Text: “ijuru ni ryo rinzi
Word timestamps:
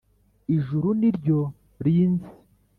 “ijuru 0.55 0.87
ni 0.99 1.09
ryo 1.17 1.39
rinzi 1.83 2.29